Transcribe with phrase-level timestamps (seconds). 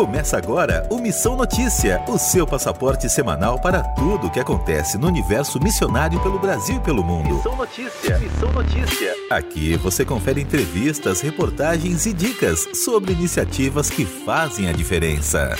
[0.00, 5.06] Começa agora o Missão Notícia, o seu passaporte semanal para tudo o que acontece no
[5.06, 7.34] universo missionário pelo Brasil e pelo mundo.
[7.34, 9.14] Missão Notícia, Missão Notícia.
[9.30, 15.54] Aqui você confere entrevistas, reportagens e dicas sobre iniciativas que fazem a diferença.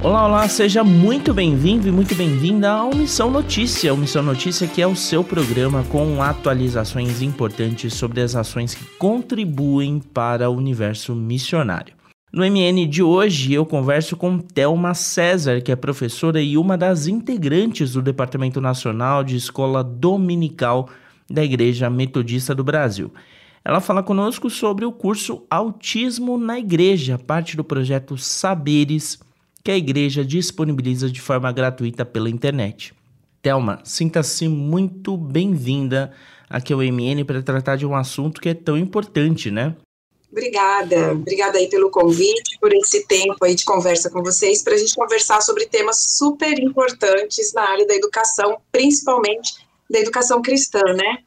[0.00, 3.92] Olá, olá, seja muito bem-vindo e muito bem-vinda ao Missão Notícia.
[3.92, 8.84] O Missão Notícia que é o seu programa com atualizações importantes sobre as ações que
[8.96, 11.97] contribuem para o universo missionário.
[12.30, 17.06] No MN de hoje, eu converso com Thelma César, que é professora e uma das
[17.06, 20.90] integrantes do Departamento Nacional de Escola Dominical
[21.30, 23.10] da Igreja Metodista do Brasil.
[23.64, 29.18] Ela fala conosco sobre o curso Autismo na Igreja, parte do projeto Saberes,
[29.64, 32.92] que a igreja disponibiliza de forma gratuita pela internet.
[33.40, 36.12] Thelma, sinta-se muito bem-vinda
[36.48, 39.74] aqui ao MN para tratar de um assunto que é tão importante, né?
[40.30, 44.76] Obrigada, obrigada aí pelo convite, por esse tempo aí de conversa com vocês, para a
[44.76, 49.54] gente conversar sobre temas super importantes na área da educação, principalmente
[49.90, 51.18] da educação cristã, né?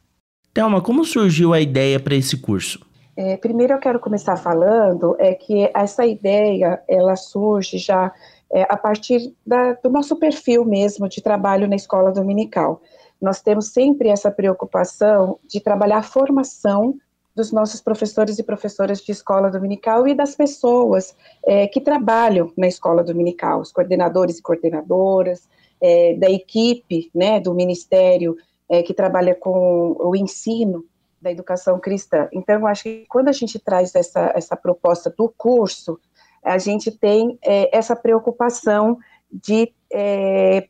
[0.54, 2.80] Thelma, como surgiu a ideia para esse curso?
[3.16, 8.12] É, primeiro eu quero começar falando é que essa ideia, ela surge já
[8.52, 12.82] é, a partir da, do nosso perfil mesmo de trabalho na escola dominical.
[13.22, 16.96] Nós temos sempre essa preocupação de trabalhar a formação
[17.36, 21.16] dos nossos professores e professoras de escola dominical e das pessoas
[21.46, 25.48] é, que trabalham na escola dominical, os coordenadores e coordenadoras,
[25.82, 28.36] é, da equipe né, do ministério
[28.70, 30.86] é, que trabalha com o ensino
[31.22, 32.28] da educação cristã.
[32.32, 36.00] Então, eu acho que quando a gente traz essa, essa proposta do curso,
[36.44, 38.98] a gente tem é, essa preocupação
[39.32, 40.68] de é,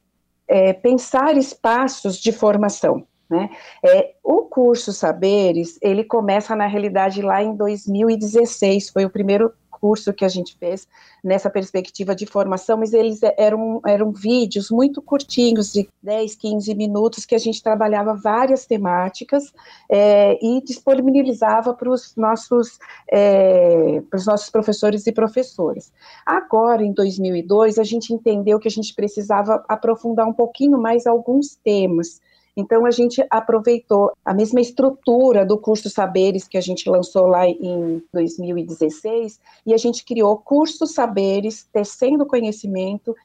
[0.48, 3.08] é, pensar espaços de formação.
[3.32, 3.50] Né?
[3.82, 10.14] É, o curso Saberes, ele começa na realidade lá em 2016, foi o primeiro curso
[10.14, 10.88] que a gente fez
[11.24, 17.26] nessa perspectiva de formação, mas eles eram, eram vídeos muito curtinhos, de 10, 15 minutos,
[17.26, 19.52] que a gente trabalhava várias temáticas
[19.90, 22.78] é, e disponibilizava para os nossos,
[23.12, 25.92] é, nossos professores e professoras.
[26.26, 31.56] Agora, em 2002, a gente entendeu que a gente precisava aprofundar um pouquinho mais alguns
[31.56, 32.22] temas,
[32.56, 37.48] então, a gente aproveitou a mesma estrutura do curso Saberes que a gente lançou lá
[37.48, 43.16] em 2016 e a gente criou curso Saberes, tecendo conhecimento,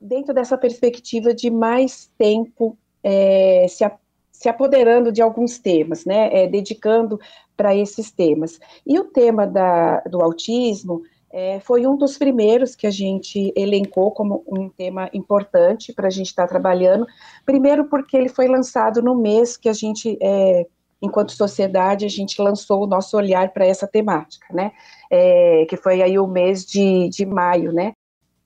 [0.00, 3.96] dentro dessa perspectiva de mais tempo é, se, a,
[4.30, 7.18] se apoderando de alguns temas, né, é, dedicando
[7.56, 8.60] para esses temas.
[8.86, 11.02] E o tema da, do autismo
[11.36, 16.10] é, foi um dos primeiros que a gente elencou como um tema importante para a
[16.10, 17.06] gente estar tá trabalhando.
[17.44, 20.66] Primeiro, porque ele foi lançado no mês que a gente, é,
[21.02, 24.72] enquanto sociedade, a gente lançou o nosso olhar para essa temática, né?
[25.10, 27.92] É, que foi aí o mês de, de maio, né?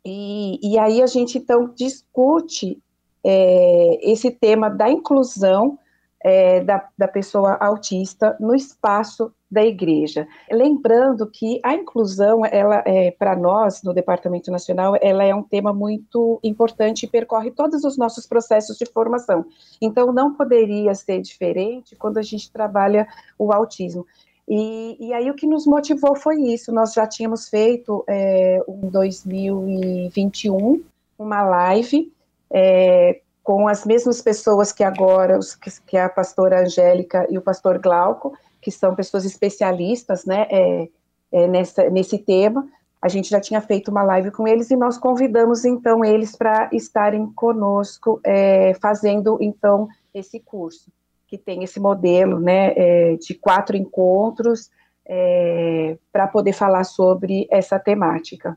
[0.05, 2.77] E, e aí a gente então discute
[3.23, 5.79] é, esse tema da inclusão
[6.23, 10.29] é, da, da pessoa autista no espaço da igreja.
[10.51, 15.73] Lembrando que a inclusão, ela é para nós no Departamento Nacional, ela é um tema
[15.73, 19.45] muito importante e percorre todos os nossos processos de formação.
[19.83, 23.09] Então não poderia ser diferente quando a gente trabalha
[23.39, 24.07] o autismo.
[24.49, 26.73] E, e aí o que nos motivou foi isso.
[26.73, 30.83] Nós já tínhamos feito é, em 2021
[31.19, 32.13] uma live
[32.51, 33.21] é,
[33.51, 37.81] com as mesmas pessoas que agora, os, que é a pastora Angélica e o pastor
[37.81, 40.89] Glauco, que são pessoas especialistas né, é,
[41.33, 42.65] é, nessa, nesse tema.
[43.03, 46.71] A gente já tinha feito uma live com eles e nós convidamos então eles para
[46.73, 50.93] estarem conosco é, fazendo então esse curso,
[51.27, 54.71] que tem esse modelo né, é, de quatro encontros
[55.05, 58.57] é, para poder falar sobre essa temática.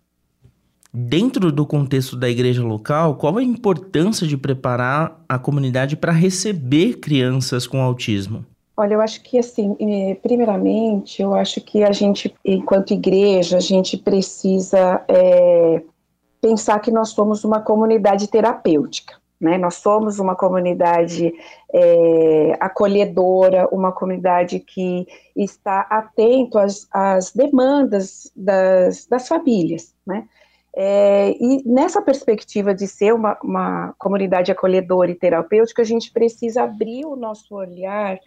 [0.95, 6.99] Dentro do contexto da igreja local, qual a importância de preparar a comunidade para receber
[6.99, 8.45] crianças com autismo?
[8.77, 13.59] Olha, eu acho que assim, eh, primeiramente, eu acho que a gente, enquanto igreja, a
[13.59, 15.81] gente precisa é,
[16.39, 19.15] pensar que nós somos uma comunidade terapêutica.
[19.41, 19.57] Né?
[19.57, 21.33] Nós somos uma comunidade
[21.73, 29.93] é, acolhedora, uma comunidade que está atento às, às demandas das, das famílias.
[30.05, 30.27] Né?
[30.75, 36.63] É, e nessa perspectiva de ser uma, uma comunidade acolhedora e terapêutica, a gente precisa
[36.63, 38.19] abrir o nosso olhar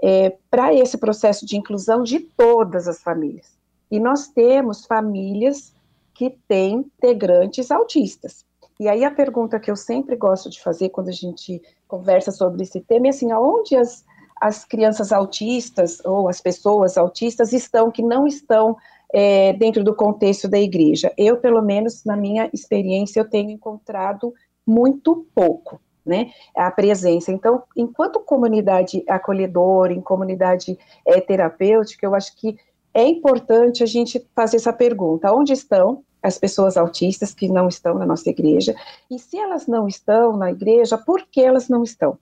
[0.00, 3.58] é, para esse processo de inclusão de todas as famílias.
[3.90, 5.74] E nós temos famílias
[6.14, 8.44] que têm integrantes autistas.
[8.78, 12.62] E aí a pergunta que eu sempre gosto de fazer quando a gente conversa sobre
[12.62, 14.04] esse tema é assim, aonde as,
[14.40, 18.76] as crianças autistas ou as pessoas autistas estão que não estão
[19.12, 21.12] é, dentro do contexto da igreja.
[21.16, 24.32] Eu, pelo menos na minha experiência, eu tenho encontrado
[24.66, 27.32] muito pouco, né, a presença.
[27.32, 32.56] Então, enquanto comunidade acolhedora, em comunidade é, terapêutica, eu acho que
[32.94, 37.94] é importante a gente fazer essa pergunta: onde estão as pessoas autistas que não estão
[37.94, 38.74] na nossa igreja?
[39.10, 42.18] E se elas não estão na igreja, por que elas não estão?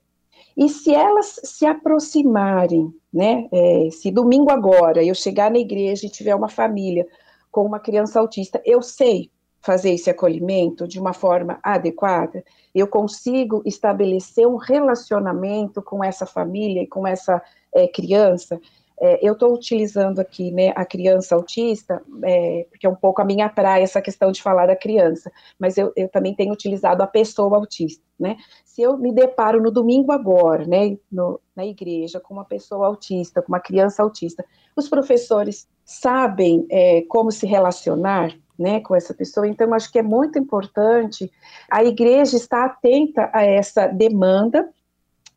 [0.57, 3.47] E se elas se aproximarem, né?
[3.51, 7.07] É, se domingo agora eu chegar na igreja e tiver uma família
[7.51, 9.29] com uma criança autista, eu sei
[9.61, 12.43] fazer esse acolhimento de uma forma adequada,
[12.73, 17.41] eu consigo estabelecer um relacionamento com essa família e com essa
[17.73, 18.59] é, criança
[18.99, 23.25] é, eu estou utilizando aqui né, a criança autista, é, porque é um pouco a
[23.25, 27.07] minha praia essa questão de falar da criança, mas eu, eu, também tenho utilizado a
[27.07, 28.03] pessoa autista.
[28.19, 28.37] Né?
[28.65, 33.41] Se eu me deparo no domingo agora, né, no, na igreja, com uma pessoa autista,
[33.41, 34.43] com uma criança autista,
[34.75, 40.03] os professores sabem é, como se relacionar né, com essa pessoa, então acho que é
[40.03, 41.31] muito importante
[41.71, 44.67] a igreja estar atenta a essa demanda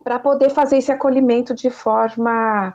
[0.02, 2.74] para poder fazer esse acolhimento de forma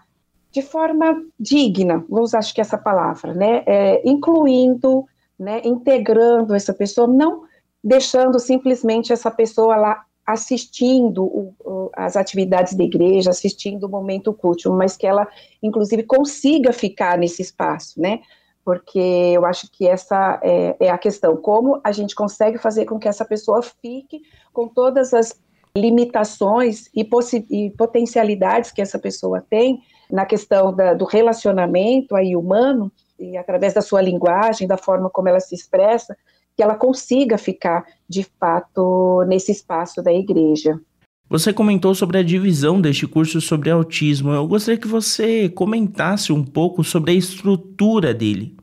[0.55, 5.03] de forma digna, vou usar acho que essa palavra, né, é, incluindo,
[5.37, 7.43] né, integrando essa pessoa, não
[7.83, 14.33] deixando simplesmente essa pessoa lá assistindo o, o, as atividades da igreja, assistindo o momento
[14.33, 15.27] culto, mas que ela,
[15.61, 18.21] inclusive, consiga ficar nesse espaço, né,
[18.63, 22.97] porque eu acho que essa é, é a questão, como a gente consegue fazer com
[22.97, 24.21] que essa pessoa fique
[24.53, 25.37] com todas as
[25.75, 27.05] limitações e,
[27.51, 29.81] e potencialidades que essa pessoa tem,
[30.11, 35.29] na questão da, do relacionamento aí humano, e através da sua linguagem, da forma como
[35.29, 36.15] ela se expressa,
[36.55, 40.79] que ela consiga ficar, de fato, nesse espaço da igreja.
[41.27, 44.31] Você comentou sobre a divisão deste curso sobre autismo.
[44.31, 48.54] Eu gostaria que você comentasse um pouco sobre a estrutura dele.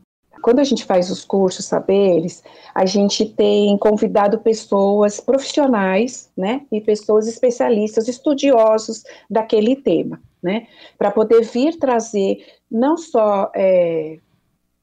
[0.42, 2.42] Quando a gente faz os cursos saberes,
[2.74, 10.66] a gente tem convidado pessoas profissionais, né, e pessoas especialistas, estudiosos daquele tema né?
[10.98, 14.18] Para poder vir trazer não só é,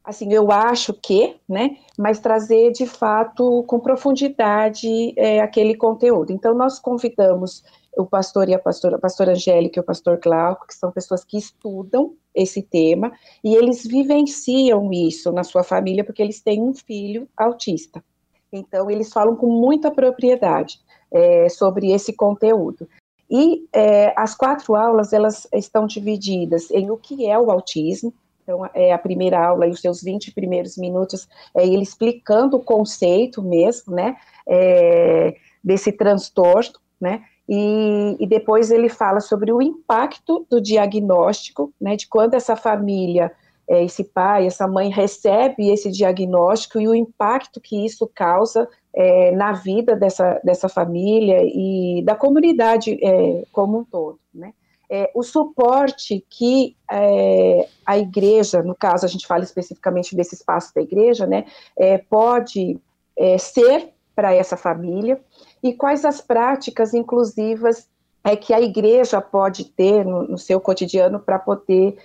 [0.04, 6.32] assim, eu acho que, né, mas trazer de fato com profundidade é, aquele conteúdo.
[6.32, 7.64] Então, nós convidamos
[7.98, 11.26] o pastor e a pastora, a pastora Angélica e o pastor Glauco, que são pessoas
[11.26, 13.12] que estudam esse tema,
[13.44, 18.04] e eles vivenciam isso na sua família, porque eles têm um filho autista.
[18.52, 20.80] Então, eles falam com muita propriedade
[21.12, 22.88] é, sobre esse conteúdo.
[23.30, 28.14] E é, as quatro aulas, elas estão divididas em o que é o autismo,
[28.50, 32.64] então, é a primeira aula e os seus 20 primeiros minutos é ele explicando o
[32.64, 34.18] conceito mesmo, né,
[34.48, 41.96] é, desse transtorno, né, e, e, depois ele fala sobre o impacto do diagnóstico, né,
[41.96, 43.32] de quando essa família,
[43.68, 49.32] é, esse pai, essa mãe recebe esse diagnóstico e o impacto que isso causa é,
[49.32, 54.54] na vida dessa, dessa família e da comunidade é, como um todo, né?
[54.92, 60.74] É, o suporte que é, a igreja, no caso a gente fala especificamente desse espaço
[60.74, 62.80] da igreja, né, é, pode
[63.38, 65.20] ser para essa família
[65.62, 67.88] e quais as práticas inclusivas
[68.24, 71.98] é que a igreja pode ter no, no seu cotidiano para poder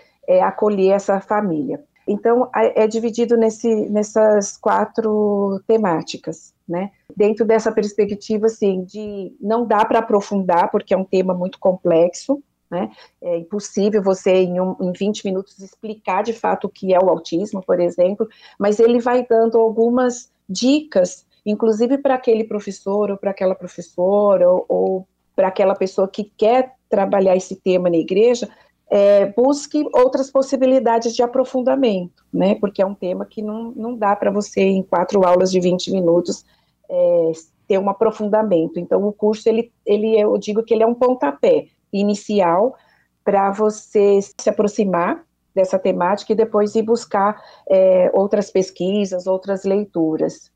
[0.42, 1.82] acolher essa família.
[2.06, 6.90] Então, é dividido nesse, nessas quatro temáticas né?
[7.14, 12.42] Dentro dessa perspectiva, assim, de não dá para aprofundar, porque é um tema muito complexo,
[12.70, 12.90] né?
[13.22, 17.08] É impossível você, em, um, em 20 minutos, explicar de fato o que é o
[17.08, 18.26] autismo, por exemplo,
[18.58, 24.64] mas ele vai dando algumas dicas, inclusive para aquele professor ou para aquela professora ou,
[24.68, 28.48] ou para aquela pessoa que quer trabalhar esse tema na igreja,
[28.88, 32.54] é, busque outras possibilidades de aprofundamento, né?
[32.56, 35.90] Porque é um tema que não, não dá para você, em quatro aulas de 20
[35.90, 36.44] minutos,
[36.88, 37.32] é,
[37.66, 38.78] ter um aprofundamento.
[38.78, 42.76] Então, o curso, ele, ele, eu digo que ele é um pontapé inicial
[43.24, 45.24] para você se aproximar
[45.54, 50.52] dessa temática e depois ir buscar é, outras pesquisas, outras leituras.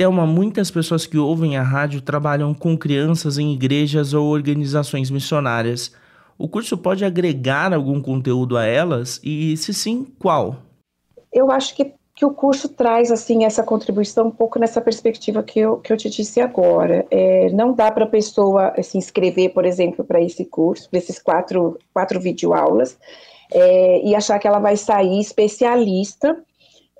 [0.00, 5.92] Thelma, muitas pessoas que ouvem a rádio trabalham com crianças em igrejas ou organizações missionárias.
[6.38, 10.56] O curso pode agregar algum conteúdo a elas e, se sim, qual?
[11.30, 15.60] Eu acho que, que o curso traz assim essa contribuição um pouco nessa perspectiva que
[15.60, 17.04] eu, que eu te disse agora.
[17.10, 21.18] É, não dá para a pessoa se inscrever, por exemplo, para esse curso, para esses
[21.18, 22.96] quatro, quatro videoaulas,
[23.52, 26.42] é, e achar que ela vai sair especialista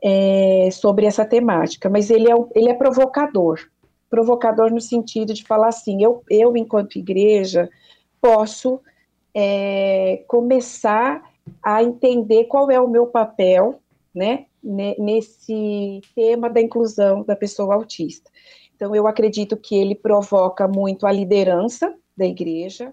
[0.03, 3.61] é, sobre essa temática, mas ele é, ele é provocador.
[4.09, 7.69] Provocador no sentido de falar assim, eu, eu enquanto igreja,
[8.21, 8.81] posso
[9.35, 11.23] é, começar
[11.63, 13.81] a entender qual é o meu papel,
[14.15, 18.31] né, nesse tema da inclusão da pessoa autista.
[18.75, 22.93] Então, eu acredito que ele provoca muito a liderança da igreja,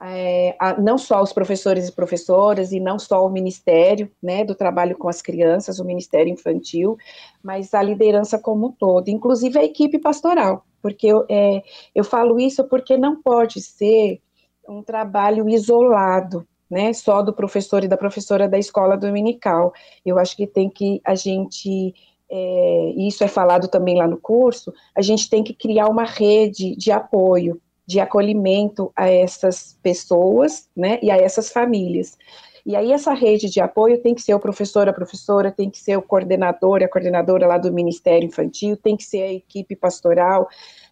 [0.00, 4.54] é, a, não só os professores e professoras, e não só o Ministério né, do
[4.54, 6.96] Trabalho com as Crianças, o Ministério Infantil,
[7.42, 11.62] mas a liderança como um todo, inclusive a equipe pastoral, porque eu, é,
[11.94, 14.20] eu falo isso porque não pode ser
[14.68, 19.72] um trabalho isolado, né, só do professor e da professora da escola dominical.
[20.04, 21.94] Eu acho que tem que a gente
[22.30, 26.76] é, isso é falado também lá no curso, a gente tem que criar uma rede
[26.76, 32.18] de apoio, de acolhimento a essas pessoas, né, e a essas famílias.
[32.66, 35.78] E aí essa rede de apoio tem que ser o professor, a professora, tem que
[35.78, 40.46] ser o coordenador, a coordenadora lá do Ministério Infantil, tem que ser a equipe pastoral,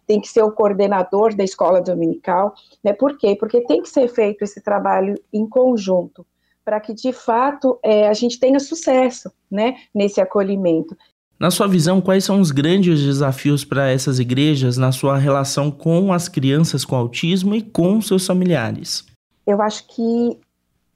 [0.07, 2.93] tem que ser o coordenador da escola dominical, né?
[2.93, 3.35] Por quê?
[3.39, 6.25] Porque tem que ser feito esse trabalho em conjunto,
[6.65, 10.97] para que de fato é, a gente tenha sucesso, né, nesse acolhimento.
[11.39, 16.11] Na sua visão, quais são os grandes desafios para essas igrejas na sua relação com
[16.11, 19.05] as crianças com autismo e com seus familiares?
[19.45, 20.39] Eu acho que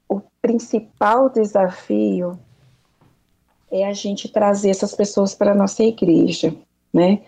[0.08, 2.36] o principal desafio
[3.70, 6.52] é a gente trazer essas pessoas para a nossa igreja,
[6.92, 7.20] né?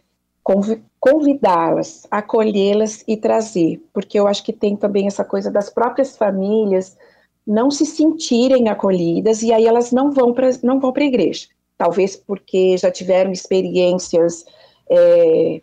[0.98, 6.96] Convidá-las, acolhê-las e trazer, porque eu acho que tem também essa coisa das próprias famílias
[7.46, 11.46] não se sentirem acolhidas e aí elas não vão para não vão para a igreja
[11.76, 14.44] talvez porque já tiveram experiências
[14.90, 15.60] é,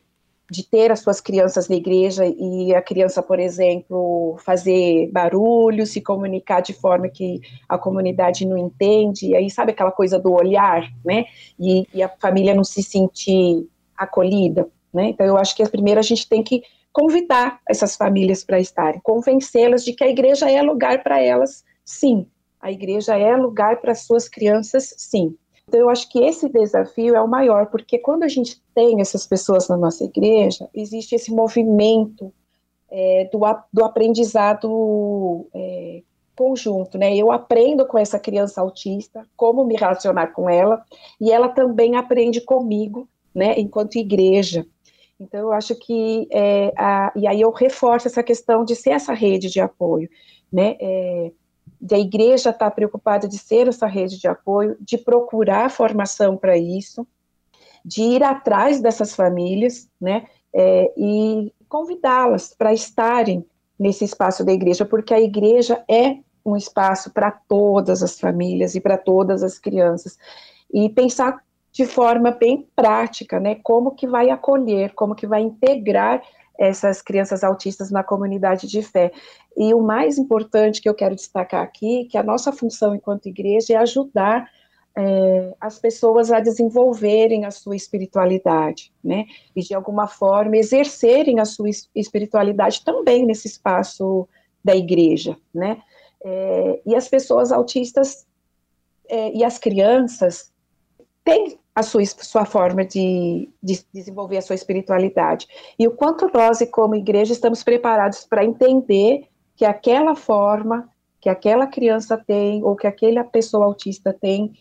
[0.52, 6.02] de ter as suas crianças na igreja e a criança, por exemplo, fazer barulho, se
[6.02, 7.40] comunicar de forma que
[7.70, 11.24] a comunidade não entende, e aí sabe aquela coisa do olhar, né?
[11.58, 13.66] E, e a família não se sentir
[13.96, 15.10] acolhida, né?
[15.12, 19.86] Então eu acho que primeiro a gente tem que convidar essas famílias para estarem, convencê-las
[19.86, 22.28] de que a igreja é lugar para elas, sim.
[22.60, 25.34] A igreja é lugar para suas crianças, sim.
[25.72, 29.26] Então, eu acho que esse desafio é o maior, porque quando a gente tem essas
[29.26, 32.34] pessoas na nossa igreja, existe esse movimento
[32.92, 33.40] é, do,
[33.72, 36.02] do aprendizado é,
[36.36, 37.16] conjunto, né?
[37.16, 40.84] Eu aprendo com essa criança autista, como me relacionar com ela,
[41.22, 44.66] e ela também aprende comigo, né, enquanto igreja.
[45.18, 49.14] Então, eu acho que, é, a, e aí eu reforço essa questão de ser essa
[49.14, 50.10] rede de apoio,
[50.52, 51.32] né, é,
[51.82, 56.56] da igreja estar tá preocupada de ser essa rede de apoio, de procurar formação para
[56.56, 57.08] isso,
[57.84, 63.44] de ir atrás dessas famílias, né, é, e convidá-las para estarem
[63.80, 68.82] nesse espaço da igreja, porque a igreja é um espaço para todas as famílias e
[68.82, 70.18] para todas as crianças.
[70.72, 76.22] E pensar de forma bem prática, né, como que vai acolher, como que vai integrar
[76.58, 79.12] essas crianças autistas na comunidade de fé.
[79.58, 83.74] E o mais importante que eu quero destacar aqui, que a nossa função enquanto igreja
[83.74, 84.48] é ajudar
[84.96, 89.26] é, as pessoas a desenvolverem a sua espiritualidade, né?
[89.56, 94.28] E de alguma forma exercerem a sua espiritualidade também nesse espaço
[94.64, 95.82] da igreja, né?
[96.24, 98.28] É, e as pessoas autistas
[99.10, 100.52] é, e as crianças
[101.24, 105.48] têm a sua, sua forma de, de, desenvolver a sua espiritualidade.
[105.80, 110.90] E o quanto nós, como igreja, estamos preparados para entender que aquela forma
[111.22, 114.54] que aquela criança tem, ou que aquela pessoa autista tem,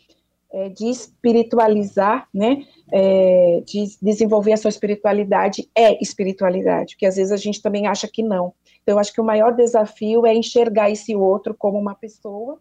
[0.53, 7.33] é, de espiritualizar, né, é, de desenvolver a sua espiritualidade, é espiritualidade, porque às vezes
[7.33, 8.53] a gente também acha que não.
[8.83, 12.61] Então, eu acho que o maior desafio é enxergar esse outro como uma pessoa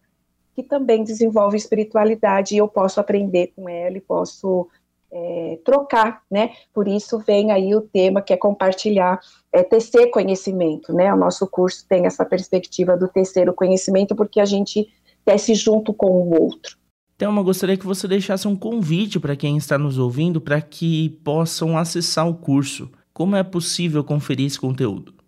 [0.56, 4.68] que também desenvolve espiritualidade e eu posso aprender com ela e posso
[5.12, 6.51] é, trocar, né?
[6.74, 9.20] Por isso vem aí o tema que é compartilhar,
[9.51, 11.13] é tecer conhecimento, né?
[11.13, 14.88] O nosso curso tem essa perspectiva do tecer o conhecimento porque a gente
[15.25, 16.77] tece junto com o outro.
[17.18, 21.77] Thelma, gostaria que você deixasse um convite para quem está nos ouvindo para que possam
[21.77, 22.89] acessar o curso.
[23.13, 25.18] Como é possível conferir esse conteúdo?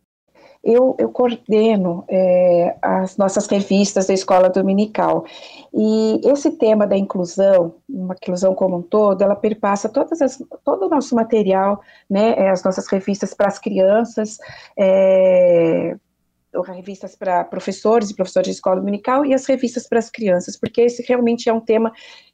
[0.63, 5.25] Eu, eu coordeno é, as nossas revistas da escola dominical.
[5.73, 10.85] E esse tema da inclusão, uma inclusão como um todo, ela perpassa todas as, todo
[10.85, 14.37] o nosso material, né, é, as nossas revistas para as crianças,
[14.77, 15.95] é,
[16.65, 20.81] revistas para professores e professores de escola dominical e as revistas para as crianças, porque
[20.81, 21.91] esse realmente é um tema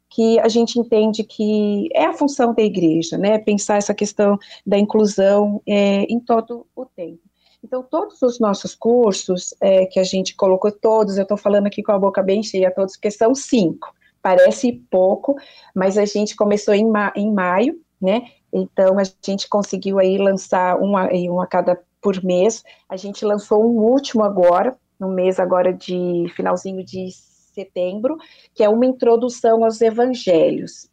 [0.09, 4.77] que a gente entende que é a função da igreja, né, pensar essa questão da
[4.77, 7.26] inclusão é, em todo o tempo.
[7.63, 11.81] Então, todos os nossos cursos é, que a gente colocou, todos, eu estou falando aqui
[11.81, 13.93] com a boca bem cheia, todos, porque são cinco.
[14.21, 15.35] Parece pouco,
[15.75, 18.29] mas a gente começou em, ma em maio, né?
[18.51, 22.63] Então, a gente conseguiu aí lançar um a, um a cada por mês.
[22.87, 28.17] A gente lançou um último agora, no mês agora de finalzinho de setembro,
[28.53, 30.89] que é uma introdução aos evangelhos.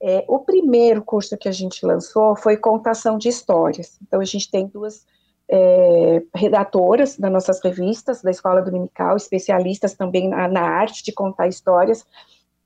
[0.00, 3.98] É, o primeiro curso que a gente lançou foi contação de histórias.
[4.02, 5.04] Então, a gente tem duas
[5.50, 11.48] é, redatoras das nossas revistas, da Escola Dominical, especialistas também na, na, arte de contar
[11.48, 12.04] histórias.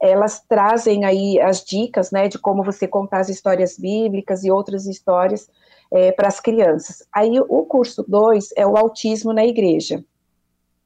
[0.00, 4.86] Elas trazem aí as dicas, né, de como você contar as histórias bíblicas e outras
[4.86, 5.48] histórias
[5.92, 7.06] é, para as crianças.
[7.12, 10.04] Aí, o curso 2 é o autismo na igreja.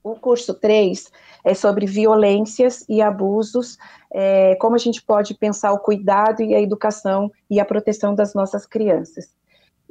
[0.04, 1.10] O curso 3
[1.44, 3.78] é sobre violências e abusos,
[4.12, 8.34] é, como a gente pode pensar o cuidado e a educação e a proteção das
[8.34, 9.34] nossas crianças.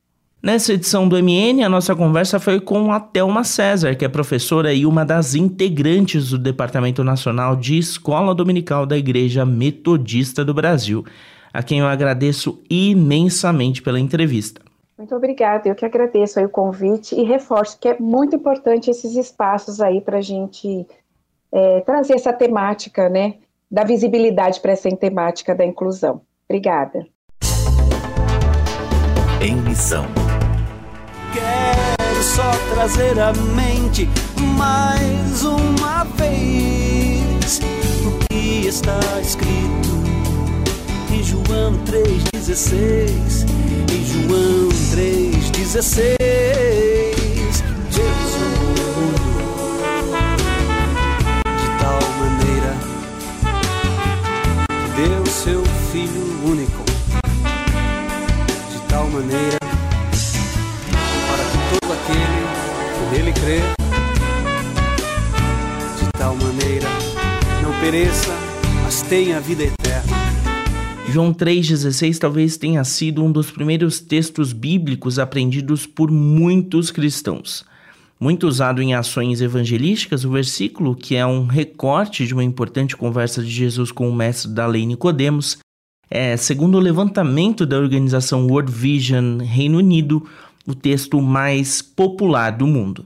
[0.45, 4.71] Nessa edição do MN, a nossa conversa foi com a Thelma César, que é professora
[4.71, 11.03] e uma das integrantes do Departamento Nacional de Escola Dominical da Igreja Metodista do Brasil,
[11.51, 14.61] a quem eu agradeço imensamente pela entrevista.
[14.95, 19.81] Muito obrigada, eu que agradeço o convite e reforço que é muito importante esses espaços
[19.81, 20.85] aí para a gente
[21.51, 23.37] é, trazer essa temática, né,
[23.69, 26.21] da visibilidade para essa temática da inclusão.
[26.47, 27.03] Obrigada.
[29.41, 30.24] Em missão
[32.35, 34.09] só trazer à mente
[34.57, 37.61] mais uma vez
[38.05, 40.03] o que está escrito
[41.11, 43.45] em João 3,16.
[43.89, 46.25] Em João 3,16.
[47.91, 49.29] Deus amou o mundo
[51.45, 52.73] de tal maneira
[54.95, 56.83] deu seu Filho único
[58.71, 59.64] de tal maneira
[63.45, 63.61] crer,
[65.99, 66.87] de tal maneira
[67.61, 68.33] não pereça,
[68.83, 70.17] mas tenha vida eterna.
[71.11, 77.63] João 3,16 talvez tenha sido um dos primeiros textos bíblicos aprendidos por muitos cristãos.
[78.19, 83.43] Muito usado em ações evangelísticas, o versículo, que é um recorte de uma importante conversa
[83.43, 85.59] de Jesus com o mestre da lei Nicodemos,
[86.09, 90.27] é, segundo o levantamento da organização World Vision Reino Unido,
[90.65, 93.05] o texto mais popular do mundo.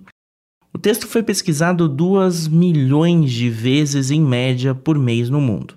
[0.74, 5.76] O texto foi pesquisado 2 milhões de vezes em média por mês no mundo.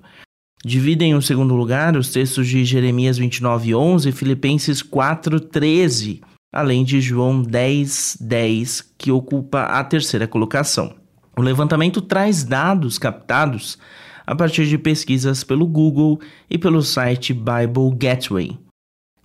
[0.65, 6.21] Dividem o segundo lugar os textos de Jeremias 29:11 e Filipenses 4:13,
[6.53, 10.95] além de João 10:10, 10, que ocupa a terceira colocação.
[11.37, 13.79] O levantamento traz dados captados
[14.27, 18.59] a partir de pesquisas pelo Google e pelo site Bible Gateway.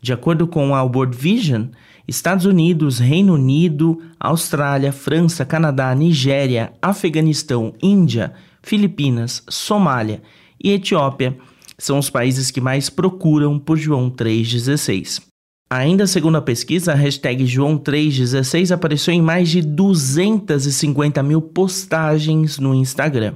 [0.08, 1.65] De acordo com a World Vision,
[2.08, 8.32] Estados Unidos, Reino Unido, Austrália, França, Canadá, Nigéria, Afeganistão, Índia,
[8.63, 10.22] Filipinas, Somália
[10.63, 11.38] e Etiópia
[11.78, 15.24] são os países que mais procuram por João 3,16.
[15.70, 22.58] Ainda segundo a pesquisa, a hashtag João 3,16 apareceu em mais de 250 mil postagens
[22.60, 23.36] no Instagram.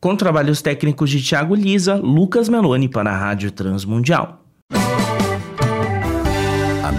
[0.00, 4.45] Com trabalhos técnicos de Thiago Lisa, Lucas Meloni para a Rádio Transmundial.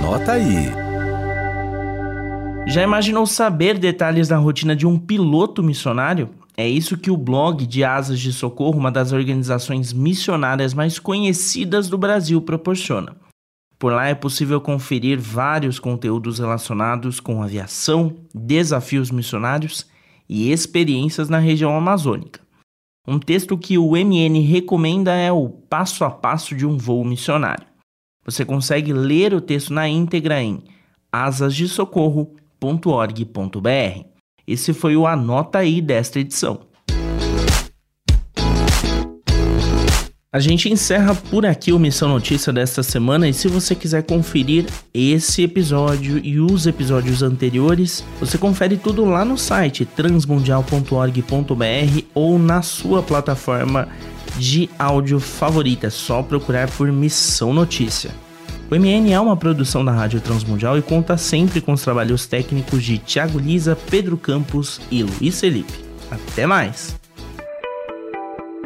[0.07, 0.71] Anota aí.
[2.65, 6.29] Já imaginou saber detalhes da rotina de um piloto missionário?
[6.55, 11.89] É isso que o blog de Asas de Socorro, uma das organizações missionárias mais conhecidas
[11.89, 13.17] do Brasil, proporciona.
[13.77, 19.85] Por lá é possível conferir vários conteúdos relacionados com aviação, desafios missionários
[20.29, 22.39] e experiências na região amazônica.
[23.05, 27.76] Um texto que o MN recomenda é o Passo a Passo de um Voo Missionário.
[28.27, 30.61] Você consegue ler o texto na íntegra em
[31.09, 34.05] asasdesocorro.org.br.
[34.45, 36.59] Esse foi o Anota aí desta edição.
[40.29, 44.65] A gente encerra por aqui o Missão Notícia desta semana e se você quiser conferir
[44.93, 52.61] esse episódio e os episódios anteriores, você confere tudo lá no site transmundial.org.br ou na
[52.61, 53.87] sua plataforma
[54.37, 58.11] de áudio favorita, é só procurar por Missão Notícia.
[58.69, 62.83] O MN é uma produção da Rádio Transmundial e conta sempre com os trabalhos técnicos
[62.83, 65.73] de Tiago Lisa, Pedro Campos e Luiz Felipe.
[66.11, 66.95] Até mais!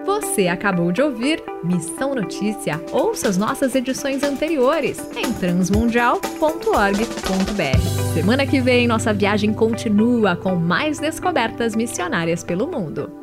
[0.06, 2.84] Você acabou de ouvir Missão Notícia.
[2.92, 8.14] Ouça as nossas edições anteriores em transmundial.org.br.
[8.14, 13.21] Semana que vem, nossa viagem continua com mais descobertas missionárias pelo mundo.